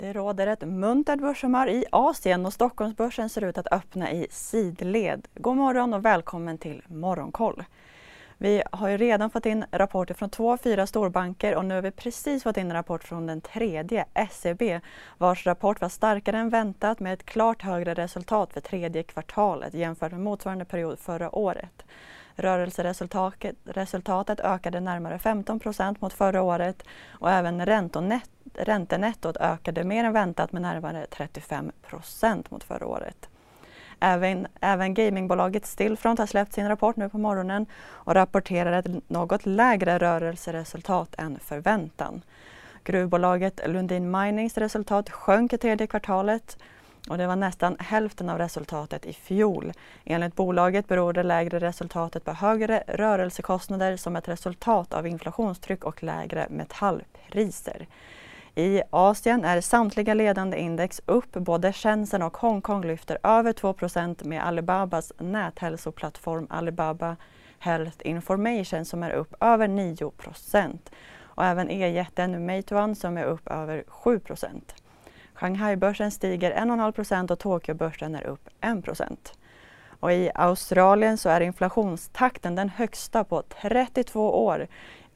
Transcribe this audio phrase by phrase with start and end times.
[0.00, 5.28] Det råder ett muntert börshumör i Asien och Stockholmsbörsen ser ut att öppna i sidled.
[5.34, 7.64] God morgon och välkommen till Morgonkoll.
[8.38, 11.82] Vi har ju redan fått in rapporter från två av fyra storbanker och nu har
[11.82, 14.62] vi precis fått in en rapport från den tredje, SEB,
[15.18, 20.12] vars rapport var starkare än väntat med ett klart högre resultat för tredje kvartalet jämfört
[20.12, 21.84] med motsvarande period förra året.
[22.34, 27.66] Rörelseresultatet ökade närmare 15% mot förra året och även
[28.54, 33.28] räntenettot ökade mer än väntat med närmare 35% mot förra året.
[34.00, 39.46] Även, även gamingbolaget Stillfront har släppt sin rapport nu på morgonen och rapporterar ett något
[39.46, 42.22] lägre rörelseresultat än förväntan.
[42.84, 46.58] Gruvbolaget Lundin Minings resultat sjönk i tredje kvartalet
[47.08, 49.72] och det var nästan hälften av resultatet i fjol.
[50.04, 56.02] Enligt bolaget beror det lägre resultatet på högre rörelsekostnader som ett resultat av inflationstryck och
[56.02, 57.86] lägre metallpriser.
[58.54, 61.32] I Asien är samtliga ledande index upp.
[61.32, 67.16] Både Shenzhen och Hongkong lyfter över 2% med Alibabas näthälsoplattform Alibaba
[67.58, 70.78] Health Information som är upp över 9%
[71.18, 74.20] och även e-jätten Meituan som är upp över 7
[75.34, 79.36] Shanghai-börsen stiger 1,5% och Tokyobörsen är upp 1
[80.00, 84.66] och I Australien så är inflationstakten den högsta på 32 år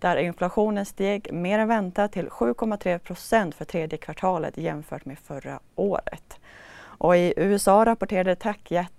[0.05, 5.61] där inflationen steg mer än väntat till 7,3 procent för tredje kvartalet jämfört med förra
[5.75, 6.39] året.
[6.77, 8.37] Och I USA rapporterade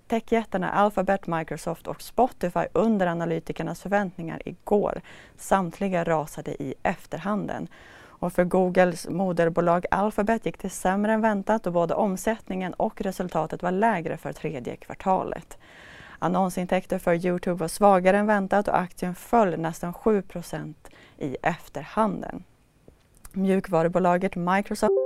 [0.06, 5.00] techjättarna Alphabet, Microsoft och Spotify under analytikernas förväntningar igår.
[5.36, 7.68] Samtliga rasade i efterhanden.
[7.98, 13.62] Och för Googles moderbolag Alphabet gick det sämre än väntat och både omsättningen och resultatet
[13.62, 15.58] var lägre för tredje kvartalet.
[16.18, 20.74] Annonsintäkter för Youtube var svagare än väntat och aktien föll nästan 7%
[21.18, 22.44] i efterhanden.
[23.32, 25.05] Mjukvarubolaget Microsoft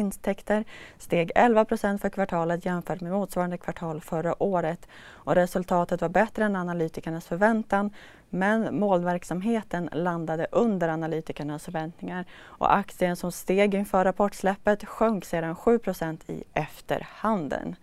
[0.00, 0.64] Intäkter
[0.98, 6.44] steg 11 procent för kvartalet jämfört med motsvarande kvartal förra året och resultatet var bättre
[6.44, 7.90] än analytikernas förväntan
[8.30, 15.78] men målverksamheten landade under analytikernas förväntningar och aktien som steg inför rapportsläppet sjönk sedan 7
[15.78, 17.76] procent i efterhanden.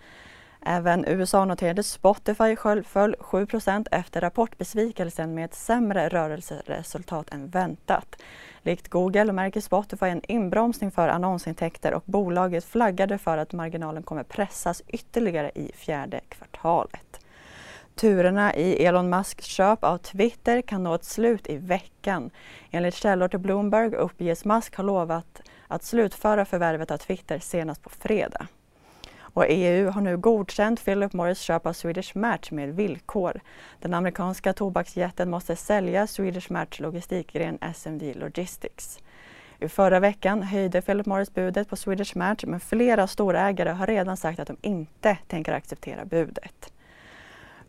[0.61, 8.15] Även USA-noterade Spotify föll 7% efter rapportbesvikelsen med ett sämre rörelseresultat än väntat.
[8.61, 14.23] Likt Google märker Spotify en inbromsning för annonsintäkter och bolaget flaggade för att marginalen kommer
[14.23, 17.19] pressas ytterligare i fjärde kvartalet.
[17.95, 22.29] Turerna i Elon Musks köp av Twitter kan nå ett slut i veckan.
[22.71, 27.89] Enligt källor till Bloomberg uppges Musk ha lovat att slutföra förvärvet av Twitter senast på
[27.89, 28.47] fredag.
[29.33, 33.39] Och EU har nu godkänt Philip Morris köp av Swedish Match med villkor.
[33.79, 38.99] Den amerikanska tobaksjätten måste sälja Swedish Match logistikgren SMD Logistics.
[39.59, 44.17] I förra veckan höjde Philip Morris budet på Swedish Match men flera storägare har redan
[44.17, 46.71] sagt att de inte tänker acceptera budet.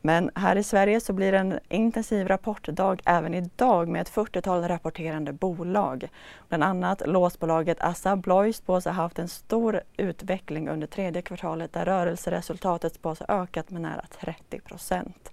[0.00, 4.68] Men här i Sverige så blir det en intensiv rapportdag även idag med ett 40-tal
[4.68, 6.08] rapporterande bolag.
[6.48, 11.84] Bland annat låsbolaget Assa Abloy spås ha haft en stor utveckling under tredje kvartalet där
[11.84, 15.32] rörelseresultatet spås ha ökat med nära 30 procent.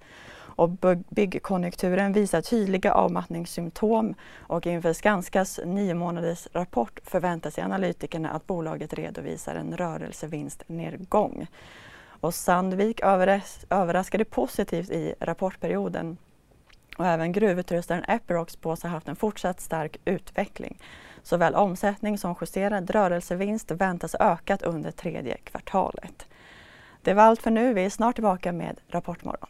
[0.57, 0.69] Och
[1.09, 8.93] byggkonjunkturen visar tydliga avmattningssymptom och inför Skanskas nio månaders rapport förväntar sig analytikerna att bolaget
[8.93, 11.47] redovisar en rörelsevinstnedgång.
[12.25, 13.01] Och Sandvik
[13.69, 16.17] överraskade positivt i rapportperioden
[16.97, 20.79] och även gruvutrustaren Epirox spås ha haft en fortsatt stark utveckling.
[21.23, 26.27] Såväl omsättning som justerad rörelsevinst väntas ökat under tredje kvartalet.
[27.01, 27.73] Det var allt för nu.
[27.73, 29.49] Vi är snart tillbaka med Rapportmorgon.